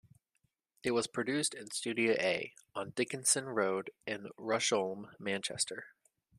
[0.81, 5.89] It was produced in Studio A on Dickenson Road in Rusholme, Manchester.